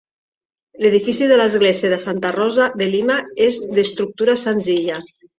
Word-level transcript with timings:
L'edifici 0.83 1.25
de 1.31 1.35
l'església 1.41 1.91
de 1.91 1.99
Santa 2.03 2.31
Rosa 2.35 2.67
de 2.81 2.87
Lima 2.93 3.17
és 3.49 3.59
d'estructura 3.75 4.35
senzilla. 4.45 4.97